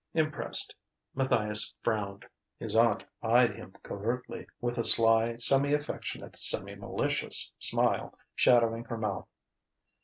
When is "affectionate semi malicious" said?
5.75-7.51